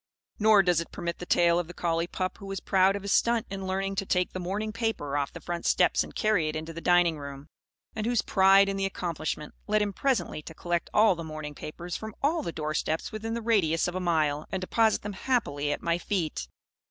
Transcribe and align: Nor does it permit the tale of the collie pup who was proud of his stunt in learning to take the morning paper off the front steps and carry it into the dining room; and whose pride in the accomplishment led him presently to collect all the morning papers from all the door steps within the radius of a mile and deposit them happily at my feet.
Nor 0.39 0.63
does 0.63 0.81
it 0.81 0.91
permit 0.91 1.19
the 1.19 1.27
tale 1.27 1.59
of 1.59 1.67
the 1.67 1.75
collie 1.75 2.07
pup 2.07 2.39
who 2.39 2.47
was 2.47 2.59
proud 2.59 2.95
of 2.95 3.03
his 3.03 3.11
stunt 3.13 3.45
in 3.51 3.67
learning 3.67 3.93
to 3.97 4.05
take 4.07 4.33
the 4.33 4.39
morning 4.39 4.73
paper 4.73 5.15
off 5.15 5.31
the 5.31 5.39
front 5.39 5.63
steps 5.63 6.03
and 6.03 6.15
carry 6.15 6.47
it 6.49 6.55
into 6.55 6.73
the 6.73 6.81
dining 6.81 7.19
room; 7.19 7.49
and 7.95 8.07
whose 8.07 8.23
pride 8.23 8.67
in 8.67 8.77
the 8.77 8.85
accomplishment 8.87 9.53
led 9.67 9.83
him 9.83 9.93
presently 9.93 10.41
to 10.41 10.55
collect 10.55 10.89
all 10.91 11.13
the 11.13 11.23
morning 11.23 11.53
papers 11.53 11.95
from 11.95 12.15
all 12.23 12.41
the 12.41 12.51
door 12.51 12.73
steps 12.73 13.11
within 13.11 13.35
the 13.35 13.43
radius 13.43 13.87
of 13.87 13.93
a 13.93 13.99
mile 13.99 14.47
and 14.51 14.61
deposit 14.61 15.03
them 15.03 15.13
happily 15.13 15.71
at 15.71 15.83
my 15.83 15.99
feet. 15.99 16.47